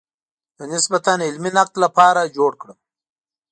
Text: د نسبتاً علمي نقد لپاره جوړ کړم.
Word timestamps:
د 0.57 0.59
نسبتاً 0.73 1.13
علمي 1.27 1.51
نقد 1.57 1.75
لپاره 1.83 2.31
جوړ 2.37 2.51
کړم. 2.61 2.77